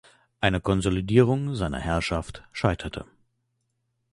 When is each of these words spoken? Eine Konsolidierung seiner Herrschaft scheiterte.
Eine 0.39 0.61
Konsolidierung 0.61 1.53
seiner 1.53 1.77
Herrschaft 1.77 2.41
scheiterte. 2.51 3.05